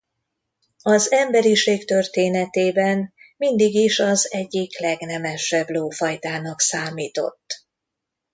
[0.81, 7.45] Az emberiség történetében mindig is az egyik legnemesebb lófajtának számított.